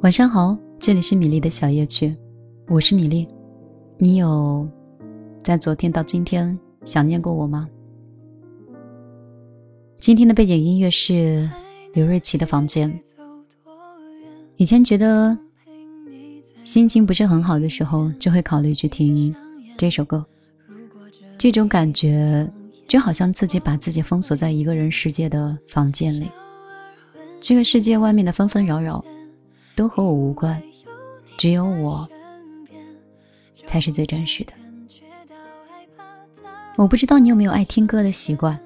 [0.00, 2.16] 晚上好，这里是米粒的小夜曲，
[2.68, 3.26] 我是米粒。
[3.98, 4.66] 你有
[5.42, 7.68] 在昨天到今天想念过我吗？
[9.96, 11.50] 今天的背景音乐是
[11.94, 12.88] 刘瑞琦的《房间》。
[14.56, 15.36] 以前觉得
[16.62, 19.34] 心情不是很好的时候，就会考虑去听
[19.76, 20.24] 这首歌。
[21.36, 22.48] 这种感觉
[22.86, 26.28] 就好像自己把自己封锁在一个人世界的房间里，
[27.40, 29.04] 这个世界外面的纷纷扰扰
[29.78, 30.60] 都和我无关，
[31.36, 32.08] 只有我
[33.64, 34.52] 才是最真实的。
[36.76, 38.58] 我不知道你有没有爱听歌的习惯，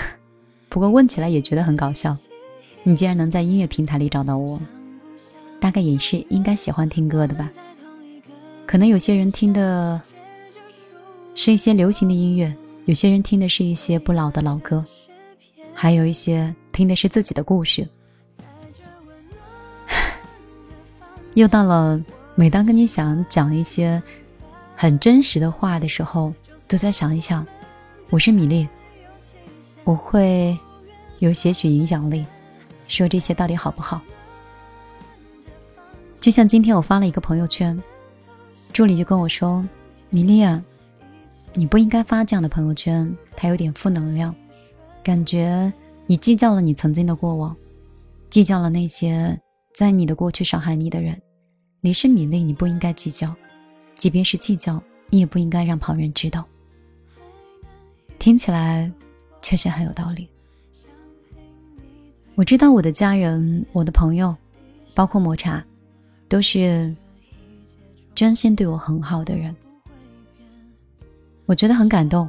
[0.70, 2.16] 不过问起来也觉得很搞笑。
[2.84, 4.58] 你竟然能在音乐平台里找到我，
[5.60, 7.52] 大概也是应该喜欢听歌的吧？
[8.64, 10.00] 可能有些人听的。
[11.34, 12.50] 是一些流行的音乐，
[12.86, 14.82] 有些人听的是一些不老的老歌，
[15.74, 17.86] 还有一些听的是自己的故事。
[21.36, 22.02] 又到了
[22.34, 24.02] 每当跟你想讲一些
[24.74, 26.32] 很真实的话的时候，
[26.66, 27.46] 都在想一想，
[28.08, 28.66] 我是米粒，
[29.84, 30.58] 我会
[31.18, 32.24] 有些许影响力，
[32.88, 34.00] 说这些到底好不好？
[36.18, 37.78] 就像今天我发了一个朋友圈，
[38.72, 39.62] 助理就跟我说
[40.08, 40.64] ：“米粒啊。”
[41.52, 44.34] 你不应该发这样的朋友圈，它有点负能量，
[45.04, 45.70] 感觉
[46.06, 47.54] 你计较了你曾经的过往，
[48.30, 49.38] 计较了那些
[49.74, 51.20] 在你的过去伤害你的人。
[51.80, 53.34] 你是米粒，你不应该计较，
[53.94, 56.44] 即便是计较，你也不应该让旁人知道。
[58.18, 58.90] 听起来
[59.40, 60.28] 确实很有道理。
[62.34, 64.34] 我知道我的家人、我的朋友，
[64.94, 65.64] 包括抹茶，
[66.28, 66.94] 都是
[68.14, 69.54] 真心对我很好的人。
[71.44, 72.28] 我觉得很感动，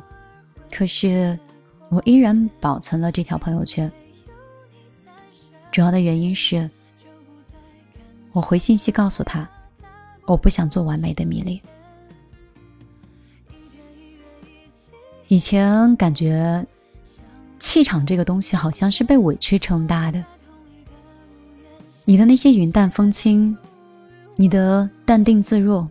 [0.72, 1.38] 可是
[1.90, 3.92] 我依然保存了这条朋友圈。
[5.72, 6.70] 主要的原因是，
[8.38, 9.50] 我回信息告诉他，
[10.28, 11.60] 我不想做完美的米粒。
[15.28, 16.64] 以前感觉
[17.58, 20.24] 气场这个东西好像是被委屈撑大的，
[22.06, 23.58] 你的那些云淡风轻，
[24.36, 25.90] 你的淡定自若，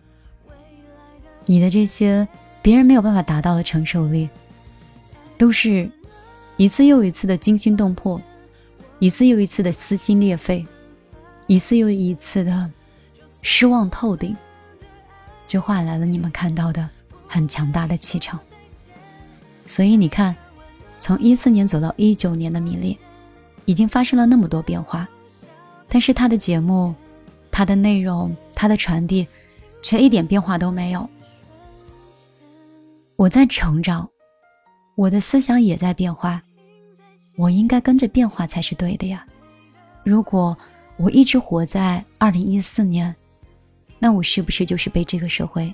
[1.47, 2.29] 你的这些。
[2.63, 4.29] 别人没有办法达到的承受力，
[5.39, 5.89] 都是
[6.57, 8.21] 一次又一次的惊心动魄，
[8.99, 10.67] 一次又一次的撕心裂肺，
[11.47, 12.71] 一次又一次的
[13.43, 14.37] 失望透顶，
[15.47, 16.89] 就换来了你们看到的
[17.29, 18.39] 很强大的气场。
[19.67, 20.35] 所以你看，
[21.01, 22.99] 从一四年走到一九年的米粒，
[23.65, 25.09] 已经发生了那么多变化，
[25.89, 26.95] 但是他的节目、
[27.51, 29.27] 他的内容、他的传递，
[29.83, 31.09] 却一点变化都没有。
[33.15, 34.09] 我在成长，
[34.95, 36.43] 我的思想也在变化，
[37.37, 39.27] 我应该跟着变化才是对的呀。
[40.05, 40.57] 如果
[40.99, 43.15] 我一直活在二零一四年，
[43.99, 45.73] 那我是不是就是被这个社会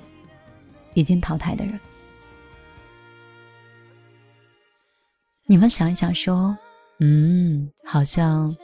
[0.94, 1.78] 已经淘汰的人？
[5.46, 6.56] 你们想一想，说，
[6.98, 8.54] 嗯，好像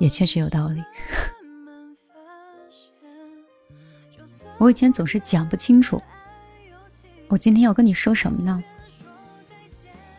[0.00, 0.82] 也确实有道理。
[4.58, 6.02] 我以前总是讲不清楚。
[7.28, 8.64] 我今天要跟你说什么呢？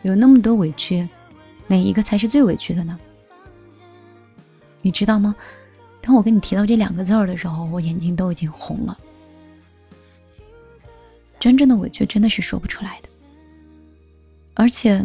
[0.02, 1.06] 有那么多委屈，
[1.66, 2.98] 哪一个才是最委屈的呢？
[4.82, 5.34] 你知道吗？
[6.02, 8.98] 当我跟你提到这两个字儿的时候，我眼睛都已经红了。
[11.38, 13.08] 真正的委屈真的是说不出来的，
[14.54, 15.02] 而且，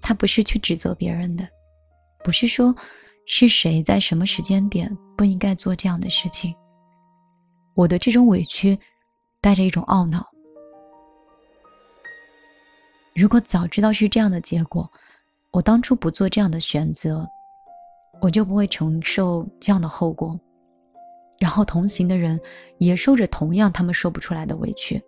[0.00, 1.48] 他不是去指责别人的，
[2.24, 2.74] 不是说
[3.26, 6.54] 是谁在什么时间点不应该做这样的事情。
[7.74, 8.78] 我的这种委屈，
[9.40, 10.24] 带着一种懊恼。
[13.14, 14.90] 如果早知道是这样的结果，
[15.50, 17.26] 我当初不做这样的选择，
[18.20, 20.38] 我就不会承受这样的后果。
[21.38, 22.40] 然后同行的人
[22.78, 25.02] 也受着同样他们说不出来的委屈，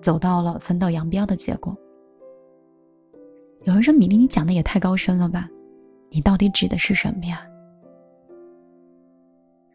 [0.00, 1.76] 走到了分道扬镳的结果。
[3.64, 5.48] 有人说：“米粒，你讲的也太高深了吧？
[6.10, 7.44] 你到底指的是什么呀？”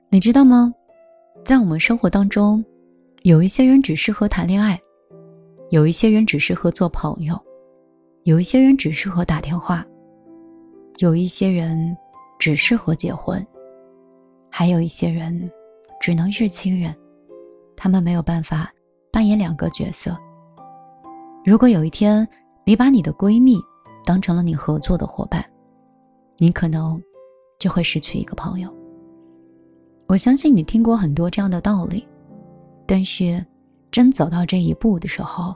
[0.10, 0.74] 你知道吗？
[1.44, 2.63] 在我们生活当中，
[3.24, 4.80] 有一些人只适合谈恋爱，
[5.69, 7.38] 有一些人只适合做朋友。
[8.24, 9.86] 有一些人只适合打电话，
[11.00, 11.98] 有一些人
[12.44, 13.42] 只适合结婚，
[14.50, 15.50] 还有一些人
[16.01, 16.94] 只能是亲人，
[17.74, 18.69] 他们没有办法
[19.13, 20.13] 扮演两个角色。
[21.45, 22.28] 如果有一天
[22.66, 23.57] 你把你的闺蜜
[24.04, 25.42] 当成了你合作的伙伴，
[26.38, 27.01] 你可能
[27.60, 28.69] 就会失去一个朋友。
[30.10, 32.06] 我相信你听过很多这样的道理，
[32.86, 33.42] 但是
[33.89, 35.56] 真走到这一步的时候，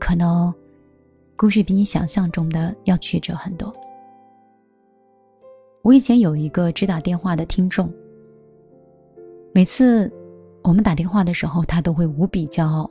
[0.00, 0.52] 可能。
[1.36, 3.72] 故事比你想象中的要曲折很多。
[5.88, 7.90] 我以前有一个只打电话的听众，
[9.54, 10.12] 每次
[10.62, 12.90] 我们打电话的时候，他都会无比骄傲。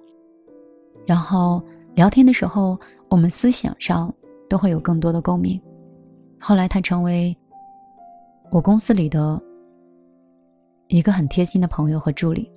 [1.05, 1.61] 然后
[1.93, 2.75] 聊天的时候，
[3.07, 4.11] 我们思想上
[4.49, 5.61] 都会有更多的共鸣。
[6.39, 7.37] 后来，他成为
[8.49, 9.39] 我公司里的
[10.87, 12.51] 一个很贴心的朋友和助理，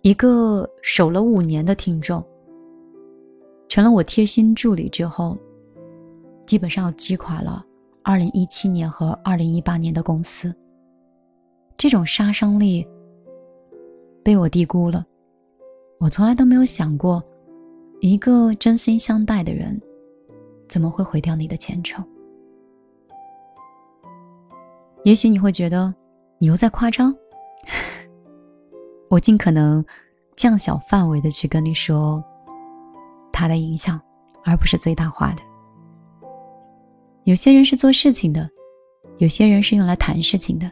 [0.00, 2.24] 一个守了五年的听众，
[3.68, 5.36] 成了我贴心助理之后，
[6.46, 7.65] 基本上击垮了
[8.08, 10.54] 二零一七年和二零一八年的公司。
[11.76, 12.86] 这种杀伤力
[14.22, 15.04] 被我低估了，
[15.98, 17.20] 我从来都没有想过，
[18.00, 19.82] 一个真心相待的人，
[20.68, 22.06] 怎么会毁掉你的前程？
[25.02, 25.92] 也许你会觉得，
[26.38, 27.12] 你又在夸张。
[29.10, 29.84] 我尽可能
[30.36, 32.22] 降小范围的去跟你说，
[33.32, 34.00] 他的影响，
[34.44, 35.42] 而不是最大化的。
[37.26, 38.48] 有些人是做事情的，
[39.18, 40.70] 有些人是用来谈事情的。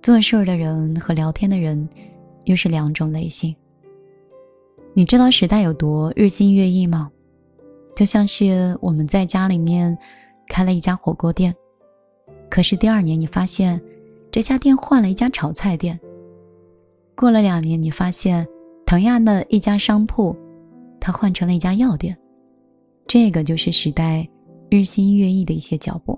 [0.00, 1.88] 做事儿的人和聊天的人，
[2.44, 3.52] 又是两种类型。
[4.94, 7.10] 你知道时代有多日新月异吗？
[7.96, 9.98] 就像是我们在家里面
[10.46, 11.52] 开了一家火锅店，
[12.48, 13.82] 可是第二年你发现
[14.30, 15.98] 这家店换了一家炒菜店。
[17.16, 18.46] 过了两年，你发现
[18.86, 20.36] 同样的一家商铺，
[21.00, 22.16] 它换成了一家药店。
[23.08, 24.28] 这个就是时代
[24.70, 26.16] 日新月异的一些脚步。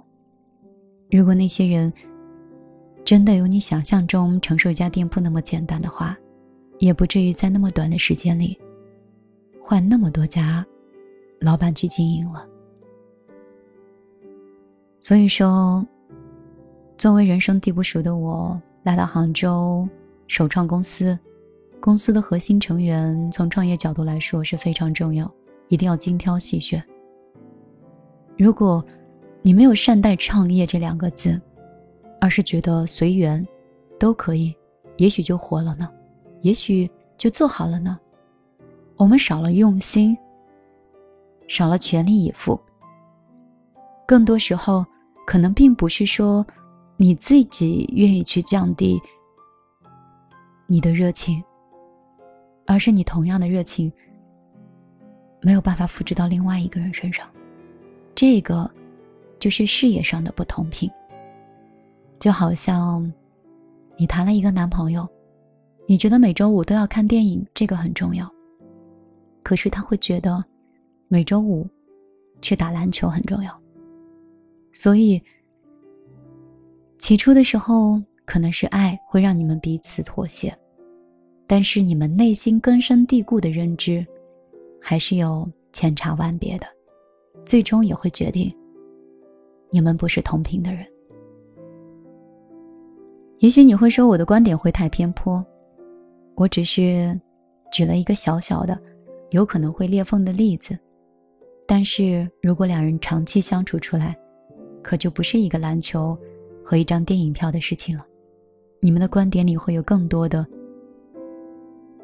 [1.10, 1.90] 如果那些人，
[3.02, 6.14] 真的有你想象中承受一家店铺那么简单的话，
[6.78, 8.58] 也不至于在那么短的时间里
[9.58, 10.64] 换那么多家
[11.40, 12.46] 老板去经营了。
[15.00, 15.82] 所以说，
[16.98, 19.88] 作为人生地不熟的我，来到杭州
[20.26, 21.18] 首创公司，
[21.80, 25.32] 公司的核心成员从创业角度来说是非常重要，
[25.68, 26.84] 一定要精挑细选。
[28.42, 28.84] 如果
[29.40, 31.40] 你没有善待创业这两个字，
[32.20, 33.46] 而是觉得随缘，
[34.00, 34.52] 都可以，
[34.96, 35.88] 也许就活了呢，
[36.40, 37.96] 也许就做好了呢。
[38.96, 40.18] 我们少了用心，
[41.46, 42.60] 少了全力以赴。
[44.08, 44.84] 更多时候，
[45.24, 46.44] 可能并不是说
[46.96, 49.00] 你自己愿意去降低
[50.66, 51.40] 你的热情，
[52.66, 53.92] 而是你同样的热情
[55.42, 57.24] 没有办法复制到另外一个人身上。
[58.14, 58.70] 这个
[59.38, 60.90] 就是事业上的不同频。
[62.18, 63.12] 就好像，
[63.96, 65.08] 你谈了一个男朋友，
[65.88, 68.30] 你觉得每周五都要看电影，这个很重要。
[69.42, 70.44] 可是他会觉得，
[71.08, 71.68] 每周五
[72.40, 73.60] 去打篮球很重要。
[74.72, 75.20] 所以，
[76.96, 80.56] 起初的时候可能是爱会让你们彼此妥协，
[81.48, 84.06] 但是你们内心根深蒂固的认知，
[84.80, 86.66] 还是有千差万别的，
[87.44, 88.52] 最终也会决定，
[89.70, 90.86] 你们不是同频的人。
[93.38, 95.44] 也许你会说我的观点会太偏颇，
[96.36, 97.18] 我只是
[97.72, 98.80] 举了一个小小的、
[99.30, 100.78] 有可能会裂缝的例子。
[101.66, 104.16] 但是如果两人长期相处出来，
[104.82, 106.16] 可就不是一个篮球
[106.64, 108.06] 和一张电影票的事情了。
[108.80, 110.46] 你们的观点里会有更多的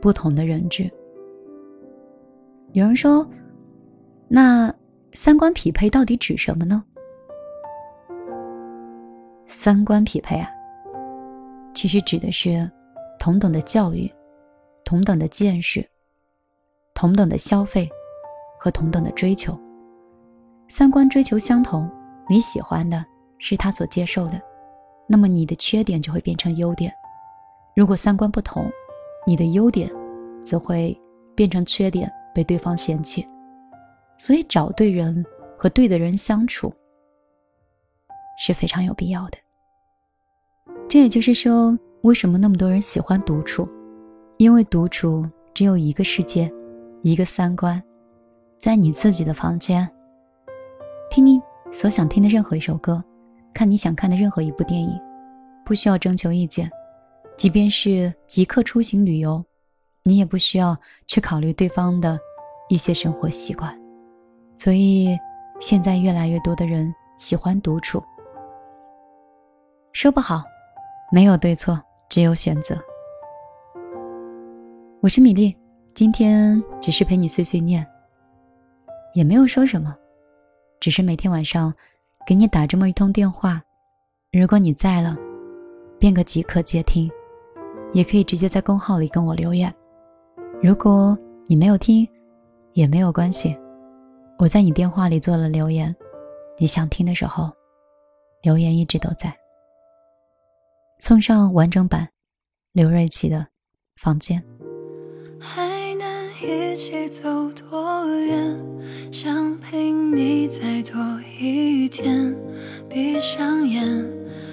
[0.00, 0.90] 不同的认知。
[2.72, 3.28] 有人说，
[4.28, 4.72] 那
[5.12, 6.82] 三观匹配到底指什么呢？
[9.46, 10.48] 三观匹配啊。
[11.74, 12.70] 其实指的是
[13.18, 14.10] 同等的教育、
[14.84, 15.86] 同等的见识、
[16.94, 17.88] 同等的消费
[18.58, 19.58] 和同等的追求。
[20.68, 21.88] 三观追求相同，
[22.28, 23.04] 你喜欢的
[23.38, 24.40] 是他所接受的，
[25.06, 26.90] 那么你的缺点就会变成优点；
[27.74, 28.70] 如果三观不同，
[29.26, 29.90] 你的优点
[30.44, 30.98] 则会
[31.34, 33.26] 变成缺点，被对方嫌弃。
[34.18, 35.24] 所以，找对人
[35.56, 36.72] 和对的人相处
[38.38, 39.38] 是非常有必要的。
[40.88, 43.68] 这也就是说，为什么那么多人喜欢独处？
[44.38, 46.52] 因为独处只有一个世界，
[47.02, 47.82] 一个三观，
[48.58, 49.88] 在你自己的房间，
[51.10, 51.40] 听你
[51.72, 53.02] 所想听的任何一首歌，
[53.52, 54.90] 看你想看的任何一部电影，
[55.64, 56.70] 不需要征求意见。
[57.36, 59.44] 即便是即刻出行旅游，
[60.04, 62.18] 你也不需要去考虑对方的
[62.68, 63.76] 一些生活习惯。
[64.58, 65.16] 所以，
[65.60, 68.02] 现在越来越多的人喜欢独处。
[69.92, 70.42] 说不好。
[71.12, 72.76] 没有对错，只有选择。
[75.00, 75.56] 我是米粒，
[75.94, 77.86] 今天只是陪你碎碎念，
[79.14, 79.96] 也没有说什么，
[80.80, 81.72] 只是每天晚上
[82.26, 83.62] 给你打这么一通电话。
[84.32, 85.16] 如果你在了，
[86.00, 87.08] 便可即刻接听，
[87.92, 89.72] 也可以直接在公号里跟我留言。
[90.60, 92.06] 如果你没有听，
[92.72, 93.56] 也没有关系，
[94.38, 95.94] 我在你电话里做了留言，
[96.58, 97.50] 你想听的时候，
[98.42, 99.36] 留言一直都在。
[101.00, 102.08] 送上完整版，
[102.72, 103.38] 刘瑞琦的
[104.00, 104.40] 《房间》。
[105.40, 108.56] 还能一起走多远？
[109.10, 112.32] 想陪你再多一天。
[112.88, 114.08] 闭上眼，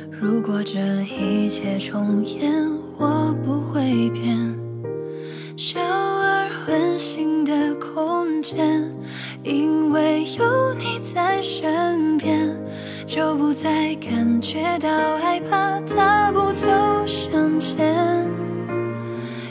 [0.10, 2.52] 如果这一切重演，
[2.98, 4.36] 我不会变。
[5.56, 8.84] 小而温馨的空间，
[9.44, 12.56] 因为有你在身边，
[13.06, 16.68] 就不再感觉到害怕，大步走
[17.06, 18.28] 向前。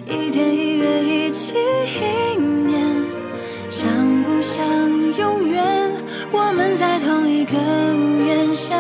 [0.07, 3.03] 一天一月一起一年，
[3.71, 3.89] 像
[4.25, 4.65] 不像
[5.19, 5.93] 永远？
[6.33, 8.75] 我们在同一个屋檐下，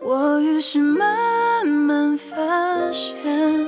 [0.00, 2.36] 我于是慢慢发
[2.92, 3.66] 现，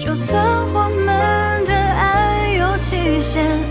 [0.00, 0.44] 就算
[0.74, 3.69] 我们的爱有期限。